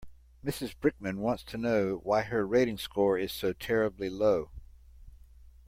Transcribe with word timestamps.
Mrs 0.43 0.75
Brickman 0.75 1.17
wants 1.19 1.43
to 1.43 1.59
know 1.59 1.97
why 1.97 2.23
her 2.23 2.43
rating 2.47 2.79
score 2.79 3.19
is 3.19 3.31
so 3.31 3.53
terribly 3.53 4.09
low. 4.09 4.49